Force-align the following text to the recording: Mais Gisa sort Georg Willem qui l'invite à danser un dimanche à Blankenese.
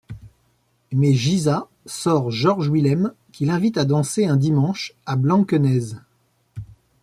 Mais 0.91 1.13
Gisa 1.13 1.69
sort 1.85 2.31
Georg 2.31 2.61
Willem 2.67 3.13
qui 3.31 3.45
l'invite 3.45 3.77
à 3.77 3.85
danser 3.85 4.25
un 4.25 4.35
dimanche 4.35 4.95
à 5.05 5.15
Blankenese. 5.15 5.97